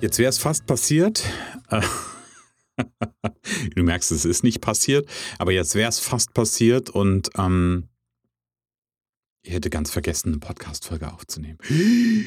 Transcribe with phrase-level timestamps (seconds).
[0.00, 1.24] Jetzt wäre es fast passiert.
[3.74, 5.08] du merkst, es ist nicht passiert,
[5.38, 7.88] aber jetzt wäre es fast passiert und ähm,
[9.42, 11.58] ich hätte ganz vergessen, eine Podcast-Folge aufzunehmen.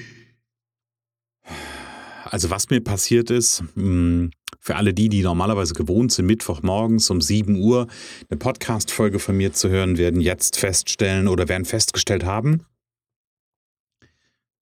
[2.24, 7.20] Also, was mir passiert ist, hm, für alle die, die normalerweise gewohnt sind, Mittwochmorgens um
[7.20, 7.88] 7 Uhr
[8.30, 12.66] eine Podcast-Folge von mir zu hören, werden jetzt feststellen oder werden festgestellt haben,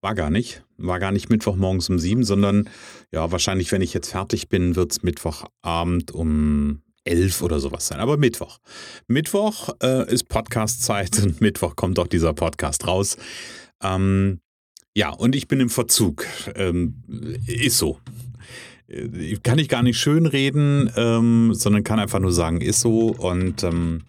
[0.01, 0.63] war gar nicht.
[0.79, 2.69] War gar nicht Mittwochmorgens um 7, sondern
[3.11, 7.99] ja, wahrscheinlich, wenn ich jetzt fertig bin, wird es Mittwochabend um elf oder sowas sein.
[7.99, 8.59] Aber Mittwoch.
[9.07, 13.17] Mittwoch äh, ist Podcast-Zeit und Mittwoch kommt auch dieser Podcast raus.
[13.81, 14.39] Ähm,
[14.95, 16.25] ja, und ich bin im Verzug.
[16.55, 17.03] Ähm,
[17.47, 17.99] ist so.
[18.87, 23.07] Äh, kann ich gar nicht schön reden, ähm, sondern kann einfach nur sagen, ist so.
[23.07, 24.03] Und ähm,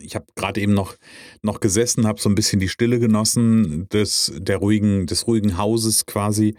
[0.00, 0.96] ich habe gerade eben noch,
[1.42, 6.06] noch gesessen, habe so ein bisschen die Stille genossen des, der ruhigen, des ruhigen Hauses
[6.06, 6.56] quasi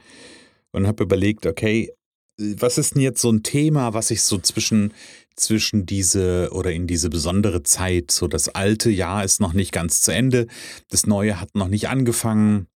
[0.71, 1.91] und habe überlegt, okay,
[2.37, 4.93] was ist denn jetzt so ein Thema, was ich so zwischen,
[5.35, 10.01] zwischen diese oder in diese besondere Zeit, so das alte Jahr ist noch nicht ganz
[10.01, 10.47] zu Ende,
[10.89, 12.67] das neue hat noch nicht angefangen,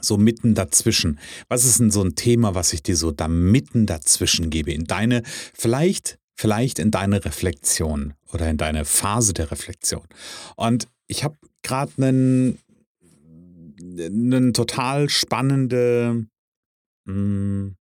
[0.00, 1.18] so mitten dazwischen.
[1.48, 4.72] Was ist denn so ein Thema, was ich dir so da mitten dazwischen gebe?
[4.72, 5.22] In deine,
[5.54, 10.06] vielleicht, vielleicht in deine Reflexion oder in deine Phase der Reflexion.
[10.56, 12.58] Und ich habe gerade einen,
[14.54, 16.26] total spannende,
[17.06, 17.76] hm,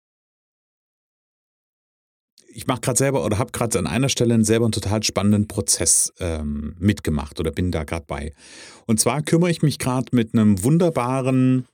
[2.53, 6.12] ich mache gerade selber oder habe gerade an einer Stelle selber einen total spannenden Prozess
[6.19, 8.35] ähm, mitgemacht oder bin da gerade bei.
[8.86, 11.67] Und zwar kümmere ich mich gerade mit einem wunderbaren,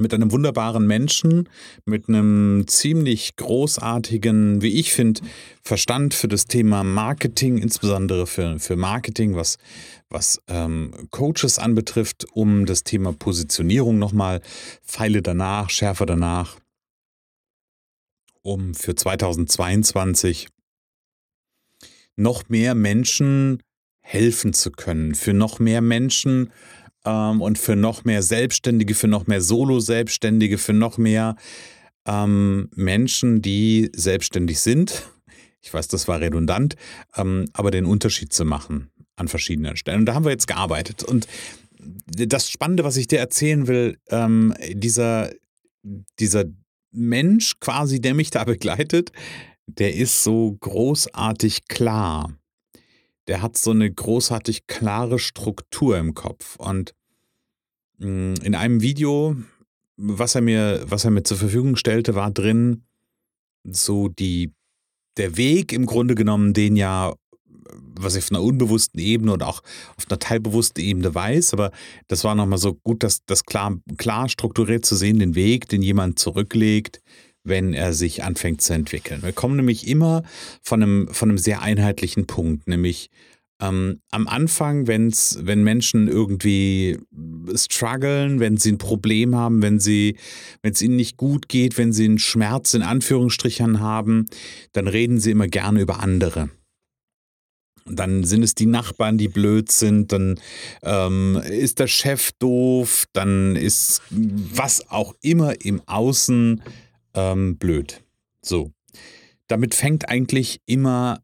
[0.00, 1.48] mit einem wunderbaren Menschen,
[1.84, 5.20] mit einem ziemlich großartigen, wie ich finde,
[5.62, 9.58] Verstand für das Thema Marketing, insbesondere für, für Marketing, was,
[10.08, 14.40] was ähm, Coaches anbetrifft, um das Thema Positionierung nochmal,
[14.82, 16.58] Pfeile danach, schärfer danach
[18.42, 20.48] um für 2022
[22.16, 23.62] noch mehr Menschen
[24.00, 26.52] helfen zu können, für noch mehr Menschen
[27.04, 31.36] ähm, und für noch mehr Selbstständige, für noch mehr Solo-Selbstständige, für noch mehr
[32.06, 35.08] ähm, Menschen, die selbstständig sind.
[35.60, 36.76] Ich weiß, das war redundant,
[37.16, 40.00] ähm, aber den Unterschied zu machen an verschiedenen Stellen.
[40.00, 41.02] Und da haben wir jetzt gearbeitet.
[41.04, 41.26] Und
[42.06, 45.30] das Spannende, was ich dir erzählen will, ähm, dieser,
[46.18, 46.44] dieser
[46.92, 49.12] Mensch quasi, der mich da begleitet,
[49.66, 52.39] der ist so großartig klar.
[53.30, 56.56] Der hat so eine großartig klare Struktur im Kopf.
[56.56, 56.96] Und
[57.98, 59.36] mm, in einem Video,
[59.96, 62.82] was er mir, was er mir zur Verfügung stellte, war drin
[63.62, 64.52] so die,
[65.16, 67.14] der Weg im Grunde genommen, den ja
[67.72, 69.62] was ich auf einer unbewussten Ebene oder auch
[69.96, 71.70] auf einer teilbewussten Ebene weiß, aber
[72.08, 75.82] das war nochmal so gut, das, das klar, klar strukturiert zu sehen, den Weg, den
[75.82, 77.00] jemand zurücklegt,
[77.44, 79.22] wenn er sich anfängt zu entwickeln.
[79.22, 80.22] Wir kommen nämlich immer
[80.62, 83.10] von einem, von einem sehr einheitlichen Punkt, nämlich
[83.60, 86.98] ähm, am Anfang, wenn's, wenn Menschen irgendwie
[87.54, 92.18] strugglen, wenn sie ein Problem haben, wenn es ihnen nicht gut geht, wenn sie einen
[92.18, 94.26] Schmerz in Anführungsstrichen haben,
[94.72, 96.50] dann reden sie immer gerne über andere
[97.86, 100.38] dann sind es die Nachbarn, die blöd sind, dann
[100.82, 106.62] ähm, ist der Chef doof, dann ist was auch immer im Außen
[107.14, 108.02] ähm, blöd.
[108.42, 108.72] So.
[109.48, 111.22] Damit fängt eigentlich immer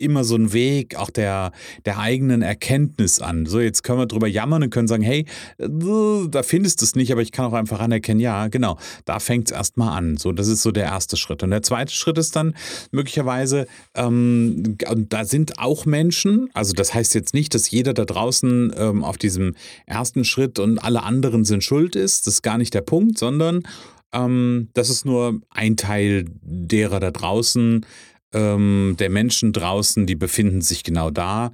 [0.00, 1.52] immer so ein Weg auch der,
[1.84, 3.46] der eigenen Erkenntnis an.
[3.46, 5.26] So, jetzt können wir drüber jammern und können sagen, hey,
[5.58, 9.50] da findest du es nicht, aber ich kann auch einfach anerkennen, ja, genau, da fängt
[9.50, 10.16] es erstmal an.
[10.16, 11.42] So, das ist so der erste Schritt.
[11.42, 12.54] Und der zweite Schritt ist dann
[12.90, 18.72] möglicherweise, ähm, da sind auch Menschen, also das heißt jetzt nicht, dass jeder da draußen
[18.76, 19.54] ähm, auf diesem
[19.86, 23.62] ersten Schritt und alle anderen sind schuld ist, das ist gar nicht der Punkt, sondern
[24.12, 27.86] ähm, das ist nur ein Teil derer da draußen,
[28.32, 31.52] ähm, der Menschen draußen, die befinden sich genau da.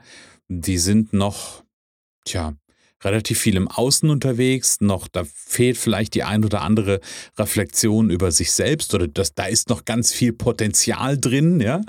[0.48, 1.64] Die sind noch,
[2.24, 2.54] tja,
[3.04, 7.00] relativ viel im Außen unterwegs, noch da fehlt vielleicht die ein oder andere
[7.38, 11.82] Reflexion über sich selbst oder das, da ist noch ganz viel Potenzial drin, ja.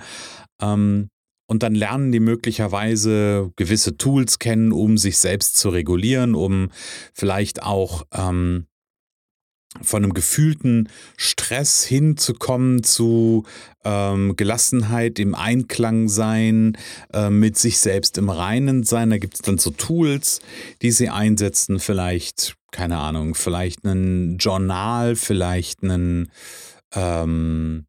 [0.61, 1.09] Ähm,
[1.49, 6.69] und dann lernen die möglicherweise gewisse Tools kennen, um sich selbst zu regulieren, um
[7.13, 8.67] vielleicht auch ähm,
[9.81, 13.43] von einem gefühlten Stress hinzukommen zu
[13.83, 16.77] ähm, Gelassenheit, im Einklang sein,
[17.13, 19.09] äh, mit sich selbst im Reinen sein.
[19.09, 20.39] Da gibt es dann so Tools,
[20.81, 21.79] die sie einsetzen.
[21.79, 26.31] Vielleicht, keine Ahnung, vielleicht ein Journal, vielleicht einen
[26.93, 27.85] ähm,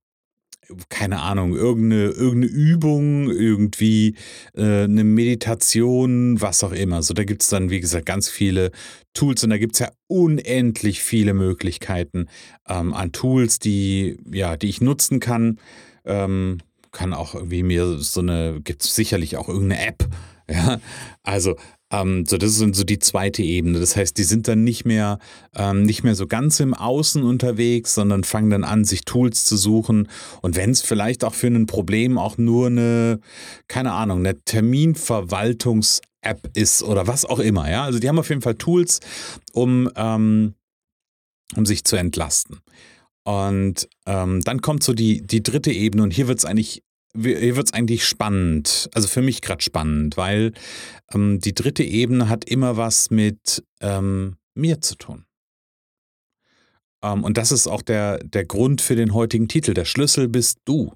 [0.89, 4.15] keine Ahnung, irgendeine, irgendeine Übung, irgendwie
[4.55, 7.03] äh, eine Meditation, was auch immer.
[7.03, 8.71] So, da gibt es dann, wie gesagt, ganz viele
[9.15, 12.27] Tools und da gibt es ja unendlich viele Möglichkeiten
[12.69, 15.59] ähm, an Tools, die, ja, die ich nutzen kann.
[16.05, 16.59] Ähm,
[16.93, 20.09] kann auch irgendwie mir so eine, gibt es sicherlich auch irgendeine App.
[20.51, 20.81] Ja,
[21.25, 21.57] also
[21.91, 23.81] ähm, so, das ist so die zweite Ebene.
[23.81, 25.19] Das heißt, die sind dann nicht mehr,
[25.55, 29.57] ähm, nicht mehr so ganz im Außen unterwegs, sondern fangen dann an, sich Tools zu
[29.57, 30.09] suchen.
[30.43, 33.21] Und wenn es vielleicht auch für ein Problem auch nur eine,
[33.69, 37.85] keine Ahnung, eine Terminverwaltungs- App ist oder was auch immer, ja.
[37.85, 38.99] Also die haben auf jeden Fall Tools,
[39.53, 40.55] um, ähm,
[41.55, 42.59] um sich zu entlasten.
[43.25, 46.83] Und ähm, dann kommt so die, die dritte Ebene und hier wird es eigentlich
[47.23, 50.53] hier wird es eigentlich spannend, also für mich gerade spannend, weil
[51.13, 55.25] ähm, die dritte Ebene hat immer was mit ähm, mir zu tun.
[57.03, 59.75] Ähm, und das ist auch der, der Grund für den heutigen Titel.
[59.75, 60.93] Der Schlüssel bist du.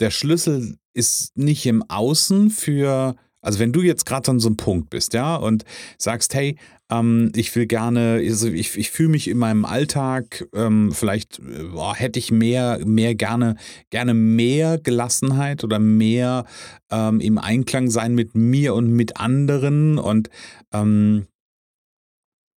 [0.00, 4.56] Der Schlüssel ist nicht im Außen für also wenn du jetzt gerade an so einem
[4.56, 5.64] Punkt bist, ja, und
[5.98, 6.56] sagst, hey,
[6.90, 11.40] ähm, ich will gerne, also ich, ich fühle mich in meinem Alltag, ähm, vielleicht
[11.72, 13.56] boah, hätte ich mehr, mehr gerne,
[13.90, 16.44] gerne mehr Gelassenheit oder mehr
[16.90, 20.30] ähm, im Einklang sein mit mir und mit anderen und
[20.72, 21.26] ähm,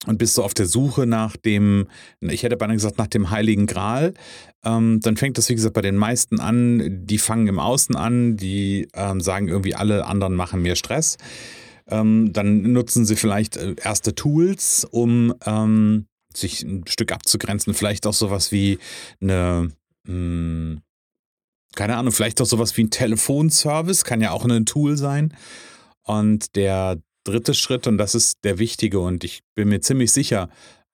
[0.05, 1.88] und bist du auf der Suche nach dem,
[2.21, 4.13] ich hätte beinahe gesagt, nach dem Heiligen Gral,
[4.63, 8.38] ähm, dann fängt das, wie gesagt, bei den meisten an, die fangen im Außen an,
[8.38, 11.17] die ähm, sagen irgendwie, alle anderen machen mehr Stress.
[11.88, 17.73] Ähm, dann nutzen sie vielleicht äh, erste Tools, um ähm, sich ein Stück abzugrenzen.
[17.73, 18.77] Vielleicht auch sowas wie
[19.21, 19.71] eine,
[20.05, 20.81] mh, hm,
[21.75, 25.33] keine Ahnung, vielleicht auch sowas wie ein Telefonservice, kann ja auch ein Tool sein.
[26.03, 26.97] Und der
[27.27, 30.50] dritte Schritt, und das ist der wichtige, und ich bin mir ziemlich sicher,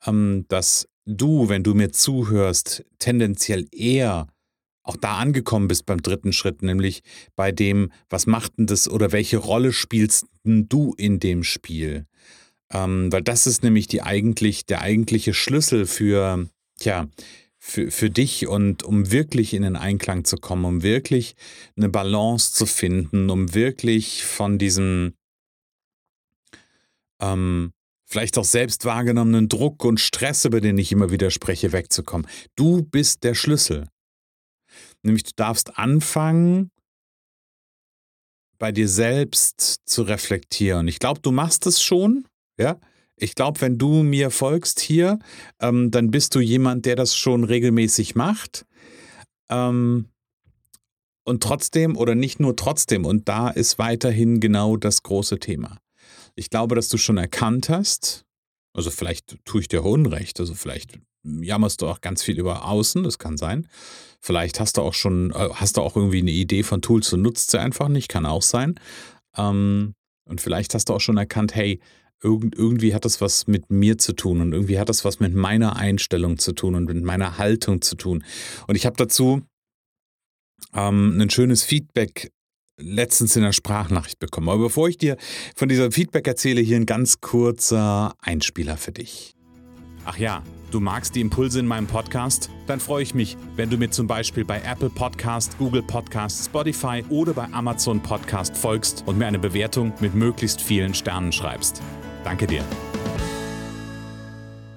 [0.05, 4.27] ähm, dass du, wenn du mir zuhörst, tendenziell eher
[4.83, 7.03] auch da angekommen bist beim dritten Schritt, nämlich
[7.35, 12.05] bei dem, was macht denn das oder welche Rolle spielst du in dem Spiel?
[12.71, 17.07] Ähm, weil das ist nämlich die eigentlich, der eigentliche Schlüssel für, tja,
[17.59, 21.35] für, für dich und um wirklich in den Einklang zu kommen, um wirklich
[21.77, 25.13] eine Balance zu finden, um wirklich von diesem
[27.23, 27.71] ähm,
[28.05, 32.27] vielleicht auch selbst wahrgenommenen Druck und Stress, über den ich immer wieder spreche, wegzukommen.
[32.55, 33.87] Du bist der Schlüssel.
[35.03, 36.69] Nämlich du darfst anfangen,
[38.59, 40.87] bei dir selbst zu reflektieren.
[40.87, 42.25] Ich glaube, du machst es schon,
[42.57, 42.79] ja.
[43.15, 45.19] Ich glaube, wenn du mir folgst hier,
[45.59, 48.65] ähm, dann bist du jemand, der das schon regelmäßig macht.
[49.49, 50.09] Ähm,
[51.23, 55.77] und trotzdem oder nicht nur trotzdem, und da ist weiterhin genau das große Thema.
[56.35, 58.25] Ich glaube, dass du schon erkannt hast,
[58.75, 63.03] also vielleicht tue ich dir Unrecht, also vielleicht jammerst du auch ganz viel über Außen,
[63.03, 63.67] das kann sein.
[64.19, 67.21] Vielleicht hast du auch schon, äh, hast du auch irgendwie eine Idee von Tools und
[67.21, 68.79] nutzt sie einfach nicht, kann auch sein.
[69.37, 69.93] Ähm,
[70.25, 71.79] und vielleicht hast du auch schon erkannt, hey,
[72.23, 75.75] irgendwie hat das was mit mir zu tun und irgendwie hat das was mit meiner
[75.75, 78.23] Einstellung zu tun und mit meiner Haltung zu tun.
[78.67, 79.41] Und ich habe dazu
[80.73, 82.31] ähm, ein schönes Feedback
[82.77, 84.49] letztens in der Sprachnachricht bekommen.
[84.49, 85.17] Aber bevor ich dir
[85.55, 89.33] von diesem Feedback erzähle, hier ein ganz kurzer Einspieler für dich.
[90.05, 92.49] Ach ja, du magst die Impulse in meinem Podcast?
[92.67, 97.05] Dann freue ich mich, wenn du mir zum Beispiel bei Apple Podcast, Google Podcast, Spotify
[97.09, 101.81] oder bei Amazon Podcast folgst und mir eine Bewertung mit möglichst vielen Sternen schreibst.
[102.25, 102.63] Danke dir.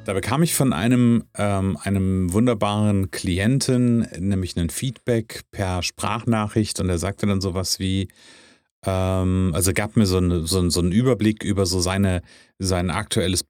[0.06, 6.88] Da bekam ich von einem, ähm, einem wunderbaren Klienten nämlich ein Feedback per Sprachnachricht und
[6.88, 8.06] er sagte dann sowas wie,
[8.84, 12.22] ähm, also gab mir so, eine, so, so einen Überblick über so seine,
[12.60, 13.46] sein aktuelles,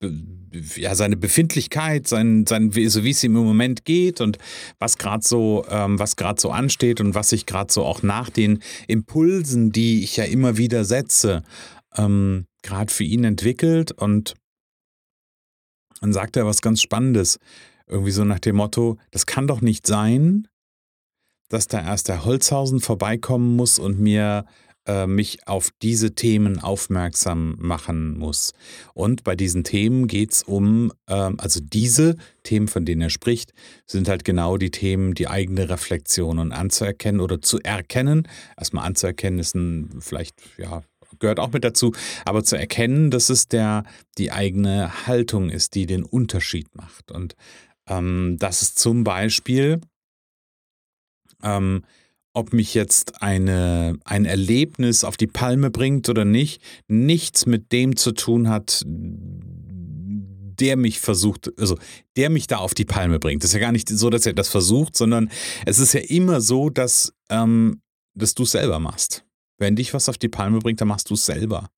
[0.76, 4.38] ja, seine Befindlichkeit, sein, sein, so wie es ihm im Moment geht und
[4.78, 6.00] was gerade so, ähm,
[6.38, 10.56] so ansteht und was sich gerade so auch nach den Impulsen, die ich ja immer
[10.56, 11.42] wieder setze,
[11.98, 14.36] ähm, gerade für ihn entwickelt und
[16.00, 17.38] dann sagt er was ganz Spannendes.
[17.86, 20.48] Irgendwie so nach dem Motto, das kann doch nicht sein,
[21.48, 24.44] dass da erst der Holzhausen vorbeikommen muss und mir
[24.86, 28.52] äh, mich auf diese Themen aufmerksam machen muss.
[28.94, 33.52] Und bei diesen Themen geht es um, äh, also diese Themen, von denen er spricht,
[33.86, 38.28] sind halt genau die Themen, die eigene Reflexion und anzuerkennen oder zu erkennen.
[38.56, 40.82] Erstmal anzuerkennen ist ein vielleicht, ja,
[41.18, 41.92] gehört auch mit dazu,
[42.24, 43.84] aber zu erkennen, dass es der,
[44.18, 47.10] die eigene Haltung ist, die den Unterschied macht.
[47.10, 47.34] Und
[47.88, 49.80] Ähm, das ist zum Beispiel,
[51.42, 51.84] ähm,
[52.32, 57.96] ob mich jetzt eine, ein Erlebnis auf die Palme bringt oder nicht, nichts mit dem
[57.96, 61.78] zu tun hat, der mich versucht, also
[62.16, 63.42] der mich da auf die Palme bringt.
[63.42, 65.30] Das ist ja gar nicht so, dass er das versucht, sondern
[65.64, 67.80] es ist ja immer so, dass, ähm,
[68.14, 69.25] dass du es selber machst.
[69.58, 71.70] Wenn dich was auf die Palme bringt, dann machst du es selber.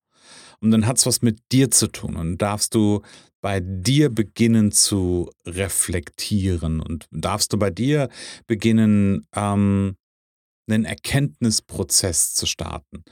[0.61, 3.01] Und dann hat es was mit dir zu tun und darfst du
[3.41, 8.09] bei dir beginnen zu reflektieren und darfst du bei dir
[8.47, 9.95] beginnen, ähm,
[10.69, 13.03] einen Erkenntnisprozess zu starten.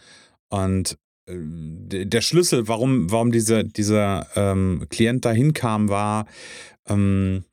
[0.49, 0.97] Und
[1.27, 6.27] äh, der Schlüssel, warum, warum dieser, dieser ähm, Klient dahin kam, war,
[6.87, 7.45] ähm,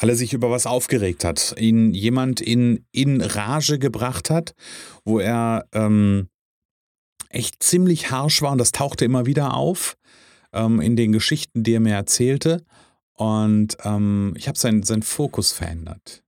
[0.00, 4.54] weil er sich über was aufgeregt hat, ihn jemand in, in Rage gebracht hat,
[5.04, 6.28] wo er ähm,
[7.34, 9.96] echt ziemlich harsch war und das tauchte immer wieder auf
[10.52, 12.64] ähm, in den Geschichten, die er mir erzählte.
[13.14, 16.22] Und ähm, ich habe seinen, seinen Fokus verändert.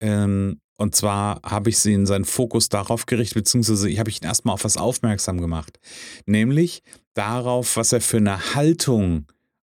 [0.00, 4.54] Ähm, und zwar habe ich in seinen Fokus darauf gerichtet, beziehungsweise ich habe ihn erstmal
[4.54, 5.78] auf was aufmerksam gemacht.
[6.24, 6.82] Nämlich
[7.14, 9.26] darauf, was er für eine Haltung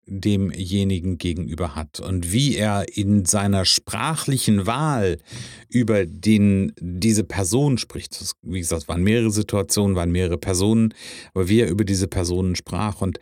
[0.06, 5.18] demjenigen gegenüber hat und wie er in seiner sprachlichen Wahl
[5.68, 8.20] über den, diese Person spricht.
[8.20, 10.94] Das, wie gesagt, waren mehrere Situationen, waren mehrere Personen,
[11.34, 13.00] aber wie er über diese Personen sprach.
[13.00, 13.18] Und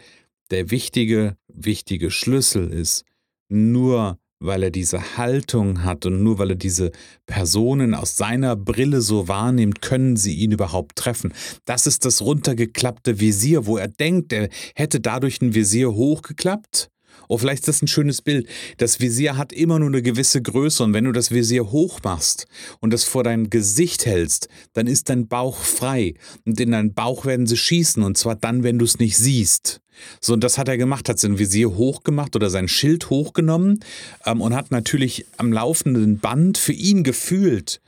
[0.51, 3.05] der wichtige, wichtige Schlüssel ist,
[3.49, 6.91] nur weil er diese Haltung hat und nur weil er diese
[7.27, 11.33] Personen aus seiner Brille so wahrnimmt, können sie ihn überhaupt treffen.
[11.65, 16.91] Das ist das runtergeklappte Visier, wo er denkt, er hätte dadurch ein Visier hochgeklappt.
[17.29, 18.49] Oh, vielleicht ist das ein schönes Bild.
[18.79, 22.47] Das Visier hat immer nur eine gewisse Größe und wenn du das Visier hoch machst
[22.81, 27.25] und das vor dein Gesicht hältst, dann ist dein Bauch frei und in deinen Bauch
[27.25, 29.81] werden sie schießen und zwar dann, wenn du es nicht siehst.
[30.21, 33.81] So, und das hat er gemacht, hat sein Visier hochgemacht oder sein Schild hochgenommen
[34.27, 37.81] ähm, und hat natürlich am laufenden Band für ihn gefühlt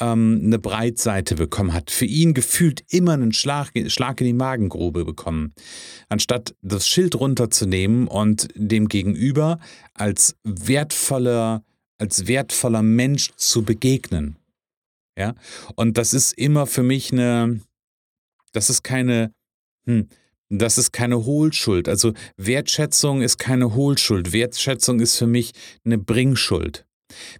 [0.00, 5.04] ähm, eine Breitseite bekommen, hat für ihn gefühlt immer einen Schlag, Schlag in die Magengrube
[5.04, 5.54] bekommen.
[6.08, 9.58] Anstatt das Schild runterzunehmen und dem Gegenüber
[9.94, 11.62] als wertvoller,
[11.98, 14.36] als wertvoller Mensch zu begegnen.
[15.16, 15.34] Ja,
[15.76, 17.60] und das ist immer für mich eine,
[18.52, 19.32] das ist keine,
[19.86, 20.08] hm,
[20.48, 21.88] das ist keine Hohlschuld.
[21.88, 24.32] Also Wertschätzung ist keine Hohlschuld.
[24.32, 25.52] Wertschätzung ist für mich
[25.84, 26.84] eine Bringschuld.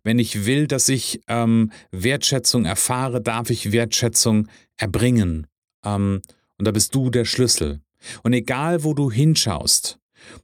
[0.03, 5.47] Wenn ich will, dass ich ähm, Wertschätzung erfahre, darf ich Wertschätzung erbringen.
[5.85, 6.23] Ähm,
[6.59, 7.81] und da bist du der Schlüssel.
[8.23, 9.99] Und egal, wo du hinschaust,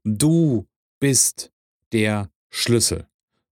[0.05, 0.67] du
[0.99, 1.51] bist
[1.93, 3.07] der Schlüssel.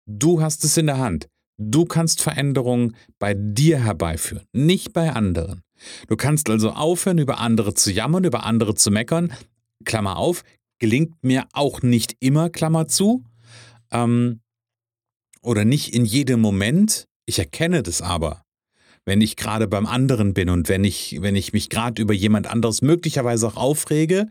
[0.07, 1.29] Du hast es in der Hand.
[1.59, 5.63] Du kannst Veränderungen bei dir herbeiführen, nicht bei anderen.
[6.07, 9.33] Du kannst also aufhören, über andere zu jammern, über andere zu meckern.
[9.85, 10.45] Klammer auf,
[10.79, 13.25] gelingt mir auch nicht immer, Klammer zu.
[13.91, 14.41] Ähm,
[15.43, 17.07] oder nicht in jedem Moment.
[17.27, 18.43] Ich erkenne das aber.
[19.05, 22.47] Wenn ich gerade beim anderen bin und wenn ich, wenn ich mich gerade über jemand
[22.47, 24.29] anderes möglicherweise auch aufrege,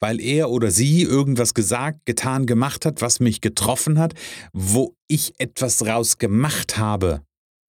[0.00, 4.12] weil er oder sie irgendwas gesagt, getan, gemacht hat, was mich getroffen hat,
[4.52, 7.22] wo ich etwas raus gemacht habe,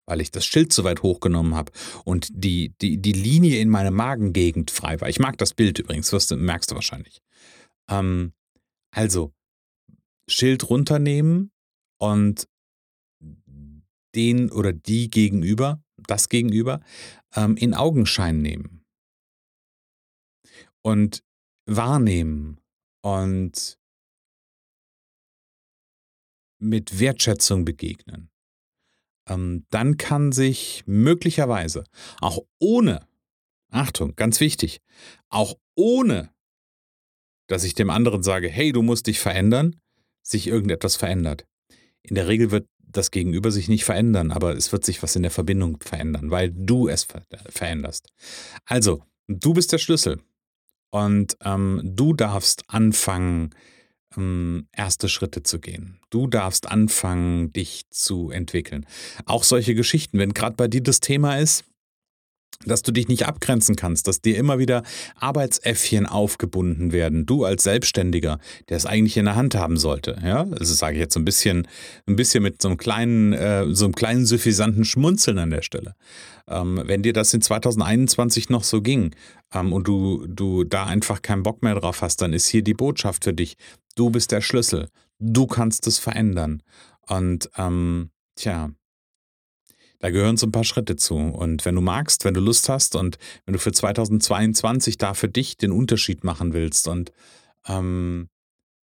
[0.06, 1.72] weil ich das Schild so weit hochgenommen habe
[2.04, 5.08] und die, die, die Linie in meiner Magengegend frei war.
[5.08, 7.20] Ich mag das Bild übrigens, wirst merkst du wahrscheinlich.
[7.90, 8.34] Ähm,
[8.92, 9.32] also,
[10.28, 11.52] Schild runternehmen
[12.00, 12.48] und
[14.16, 16.82] den oder die gegenüber, das gegenüber,
[17.36, 18.84] ähm, in Augenschein nehmen
[20.82, 21.24] und
[21.66, 22.60] wahrnehmen
[23.02, 23.78] und
[26.60, 28.30] mit Wertschätzung begegnen.
[29.28, 31.84] Ähm, dann kann sich möglicherweise
[32.20, 33.08] auch ohne,
[33.70, 34.82] Achtung, ganz wichtig,
[35.30, 36.34] auch ohne,
[37.48, 39.80] dass ich dem anderen sage, hey, du musst dich verändern,
[40.24, 41.48] sich irgendetwas verändert.
[42.02, 45.22] In der Regel wird das Gegenüber sich nicht verändern, aber es wird sich was in
[45.22, 48.08] der Verbindung verändern, weil du es ver veränderst.
[48.66, 50.20] Also, du bist der Schlüssel
[50.90, 53.52] und ähm, du darfst anfangen,
[54.18, 56.00] ähm, erste Schritte zu gehen.
[56.10, 58.86] Du darfst anfangen, dich zu entwickeln.
[59.26, 61.66] Auch solche Geschichten, wenn gerade bei dir das Thema ist,
[62.66, 64.84] dass du dich nicht abgrenzen kannst, dass dir immer wieder
[65.16, 67.26] Arbeitsäffchen aufgebunden werden.
[67.26, 70.20] Du als Selbstständiger, der es eigentlich in der Hand haben sollte.
[70.24, 71.68] Ja, also sage ich jetzt so ein bisschen,
[72.06, 75.96] ein bisschen mit so einem kleinen, äh, so einem kleinen suffisanten Schmunzeln an der Stelle.
[76.50, 79.16] Ähm, wenn dir das in 2021 noch so ging
[79.54, 82.74] ähm, und du, du da einfach keinen Bock mehr drauf hast, dann ist hier die
[82.74, 83.56] Botschaft für dich.
[83.96, 84.90] Du bist der Schlüssel.
[85.20, 86.62] Du kannst es verändern.
[87.08, 88.70] Und ähm, tja,
[90.00, 91.16] da gehören so ein paar Schritte zu.
[91.16, 95.28] Und wenn du magst, wenn du Lust hast und wenn du für 2022 da für
[95.28, 97.12] dich den Unterschied machen willst und
[97.68, 98.30] ähm,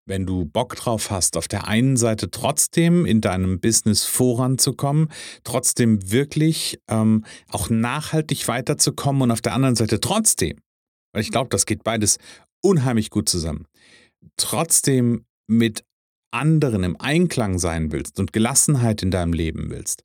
[0.05, 5.09] wenn du Bock drauf hast, auf der einen Seite trotzdem in deinem Business voranzukommen,
[5.43, 10.57] trotzdem wirklich ähm, auch nachhaltig weiterzukommen und auf der anderen Seite trotzdem,
[11.13, 12.17] weil ich glaube, das geht beides
[12.61, 13.67] unheimlich gut zusammen,
[14.37, 15.83] trotzdem mit
[16.31, 20.03] anderen im Einklang sein willst und Gelassenheit in deinem Leben willst,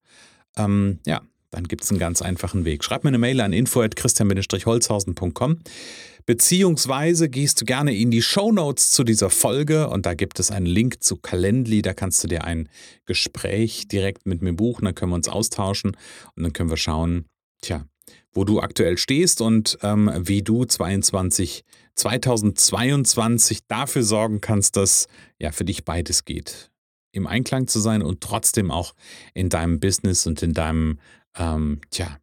[0.57, 2.85] ähm, ja, dann gibt es einen ganz einfachen Weg.
[2.85, 5.59] Schreib mir eine Mail an info.christian-holzhausen.com
[6.27, 10.51] beziehungsweise gehst du gerne in die Show Notes zu dieser Folge und da gibt es
[10.51, 12.69] einen Link zu Calendly, da kannst du dir ein
[13.07, 15.97] Gespräch direkt mit mir buchen, dann können wir uns austauschen
[16.35, 17.27] und dann können wir schauen,
[17.63, 17.87] tja,
[18.33, 25.07] wo du aktuell stehst und ähm, wie du 22, 2022 dafür sorgen kannst, dass
[25.39, 26.71] ja für dich beides geht.
[27.13, 28.95] Im Einklang zu sein und trotzdem auch
[29.35, 30.99] in deinem Business und in deinem,
[31.37, 32.19] ähm, tja,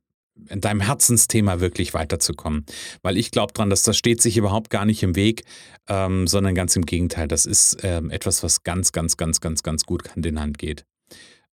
[0.50, 2.66] in deinem Herzensthema wirklich weiterzukommen.
[3.02, 5.44] Weil ich glaube dran, dass das steht sich überhaupt gar nicht im Weg,
[5.88, 7.28] ähm, sondern ganz im Gegenteil.
[7.28, 10.86] Das ist ähm, etwas, was ganz, ganz, ganz, ganz, ganz gut Hand in Hand geht.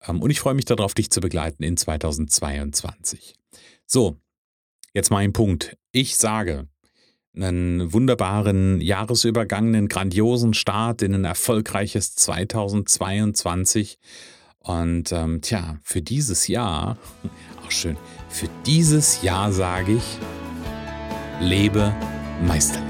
[0.07, 3.35] Ähm, und ich freue mich darauf, dich zu begleiten in 2022.
[3.87, 4.19] So,
[4.93, 5.77] Jetzt mal ein Punkt.
[5.93, 6.67] Ich sage,
[7.35, 13.99] einen wunderbaren Jahresübergang, einen grandiosen Start in ein erfolgreiches 2022.
[14.59, 16.99] Und ähm, tja, für dieses Jahr,
[17.65, 17.97] auch schön,
[18.29, 20.19] für dieses Jahr sage ich,
[21.41, 21.95] lebe
[22.47, 22.90] meisterlich.